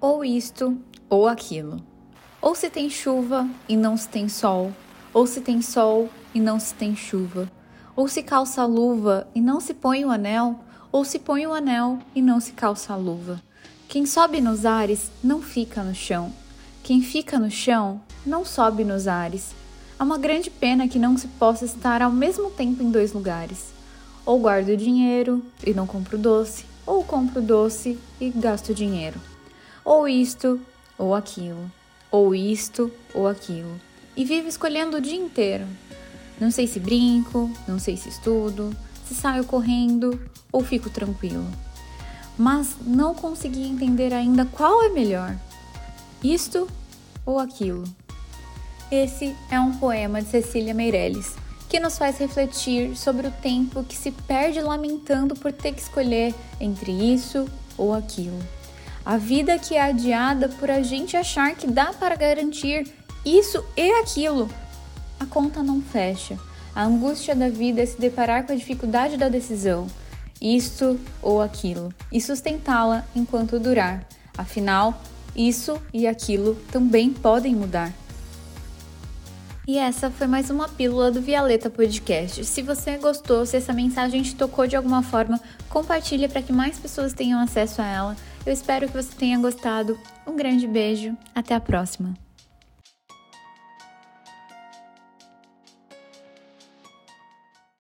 ou 0.00 0.24
isto 0.24 0.76
ou 1.08 1.28
aquilo. 1.28 1.82
Ou 2.40 2.54
se 2.54 2.70
tem 2.70 2.88
chuva 2.88 3.46
e 3.68 3.76
não 3.76 3.96
se 3.96 4.08
tem 4.08 4.28
sol, 4.28 4.72
ou 5.12 5.26
se 5.26 5.40
tem 5.40 5.60
sol 5.60 6.08
e 6.34 6.40
não 6.40 6.58
se 6.58 6.72
tem 6.74 6.96
chuva, 6.96 7.50
ou 7.94 8.08
se 8.08 8.22
calça 8.22 8.62
a 8.62 8.66
luva 8.66 9.28
e 9.34 9.40
não 9.40 9.60
se 9.60 9.74
põe 9.74 10.04
o 10.04 10.10
anel, 10.10 10.58
ou 10.90 11.04
se 11.04 11.18
põe 11.18 11.46
o 11.46 11.52
anel 11.52 11.98
e 12.14 12.22
não 12.22 12.40
se 12.40 12.52
calça 12.52 12.94
a 12.94 12.96
luva. 12.96 13.42
Quem 13.88 14.06
sobe 14.06 14.40
nos 14.40 14.64
ares 14.64 15.10
não 15.22 15.42
fica 15.42 15.82
no 15.82 15.94
chão. 15.94 16.32
Quem 16.82 17.02
fica 17.02 17.38
no 17.38 17.50
chão 17.50 18.00
não 18.24 18.44
sobe 18.44 18.84
nos 18.84 19.06
ares. 19.06 19.54
Há 19.98 20.04
uma 20.04 20.16
grande 20.16 20.48
pena 20.48 20.88
que 20.88 20.98
não 20.98 21.18
se 21.18 21.28
possa 21.28 21.64
estar 21.66 22.00
ao 22.00 22.10
mesmo 22.10 22.50
tempo 22.50 22.82
em 22.82 22.90
dois 22.90 23.12
lugares. 23.12 23.72
Ou 24.24 24.38
guardo 24.38 24.76
dinheiro 24.76 25.44
e 25.66 25.74
não 25.74 25.86
compro 25.86 26.16
doce, 26.16 26.64
ou 26.86 27.04
compro 27.04 27.42
doce 27.42 27.98
e 28.20 28.30
gasto 28.30 28.72
dinheiro. 28.72 29.29
Ou 29.84 30.08
isto 30.08 30.60
ou 30.98 31.14
aquilo, 31.14 31.70
ou 32.10 32.34
isto 32.34 32.90
ou 33.14 33.26
aquilo. 33.26 33.80
E 34.16 34.24
vivo 34.24 34.48
escolhendo 34.48 34.96
o 34.96 35.00
dia 35.00 35.16
inteiro. 35.16 35.66
Não 36.40 36.50
sei 36.50 36.66
se 36.66 36.80
brinco, 36.80 37.50
não 37.66 37.78
sei 37.78 37.96
se 37.96 38.08
estudo, 38.08 38.74
se 39.06 39.14
saio 39.14 39.44
correndo 39.44 40.20
ou 40.52 40.62
fico 40.62 40.90
tranquilo. 40.90 41.46
Mas 42.36 42.76
não 42.84 43.14
consegui 43.14 43.62
entender 43.62 44.12
ainda 44.12 44.44
qual 44.46 44.82
é 44.82 44.88
melhor: 44.88 45.36
isto 46.22 46.68
ou 47.24 47.38
aquilo. 47.38 47.84
Esse 48.90 49.36
é 49.50 49.60
um 49.60 49.72
poema 49.76 50.20
de 50.20 50.28
Cecília 50.28 50.74
Meirelles 50.74 51.34
que 51.68 51.78
nos 51.78 51.96
faz 51.96 52.18
refletir 52.18 52.96
sobre 52.96 53.28
o 53.28 53.30
tempo 53.30 53.84
que 53.84 53.96
se 53.96 54.10
perde 54.10 54.60
lamentando 54.60 55.36
por 55.36 55.52
ter 55.52 55.72
que 55.72 55.80
escolher 55.80 56.34
entre 56.60 56.90
isso 56.90 57.46
ou 57.78 57.94
aquilo. 57.94 58.38
A 59.04 59.16
vida 59.16 59.58
que 59.58 59.74
é 59.74 59.82
adiada 59.82 60.48
por 60.48 60.70
a 60.70 60.82
gente 60.82 61.16
achar 61.16 61.54
que 61.54 61.66
dá 61.66 61.92
para 61.92 62.16
garantir 62.16 62.86
isso 63.24 63.64
e 63.76 63.90
aquilo. 64.00 64.48
A 65.18 65.26
conta 65.26 65.62
não 65.62 65.80
fecha. 65.80 66.38
A 66.74 66.84
angústia 66.84 67.34
da 67.34 67.48
vida 67.48 67.82
é 67.82 67.86
se 67.86 68.00
deparar 68.00 68.46
com 68.46 68.52
a 68.52 68.56
dificuldade 68.56 69.16
da 69.16 69.28
decisão, 69.28 69.86
isto 70.40 70.98
ou 71.20 71.42
aquilo, 71.42 71.92
e 72.12 72.20
sustentá-la 72.20 73.04
enquanto 73.14 73.58
durar. 73.58 74.06
Afinal, 74.38 75.02
isso 75.34 75.80
e 75.92 76.06
aquilo 76.06 76.54
também 76.70 77.10
podem 77.12 77.54
mudar. 77.54 77.92
E 79.70 79.78
essa 79.78 80.10
foi 80.10 80.26
mais 80.26 80.50
uma 80.50 80.68
pílula 80.68 81.12
do 81.12 81.22
Violeta 81.22 81.70
Podcast. 81.70 82.44
Se 82.44 82.60
você 82.60 82.96
gostou, 82.96 83.46
se 83.46 83.56
essa 83.56 83.72
mensagem 83.72 84.20
te 84.20 84.34
tocou 84.34 84.66
de 84.66 84.74
alguma 84.74 85.00
forma, 85.00 85.40
compartilha 85.68 86.28
para 86.28 86.42
que 86.42 86.52
mais 86.52 86.76
pessoas 86.76 87.12
tenham 87.12 87.38
acesso 87.38 87.80
a 87.80 87.86
ela. 87.86 88.16
Eu 88.44 88.52
espero 88.52 88.88
que 88.88 89.00
você 89.00 89.14
tenha 89.16 89.38
gostado. 89.38 89.96
Um 90.26 90.34
grande 90.34 90.66
beijo, 90.66 91.16
até 91.32 91.54
a 91.54 91.60
próxima. 91.60 92.14